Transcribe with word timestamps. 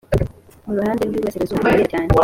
muruhande 0.65 1.01
rw’ 1.03 1.15
iburasirazuba 1.17 1.69
harera 1.69 1.85
cyane. 1.93 2.09